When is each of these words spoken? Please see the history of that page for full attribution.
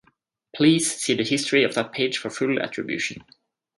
Please 0.55 0.95
see 0.99 1.13
the 1.13 1.23
history 1.23 1.63
of 1.63 1.75
that 1.75 1.91
page 1.91 2.17
for 2.17 2.31
full 2.31 2.59
attribution. 2.59 3.23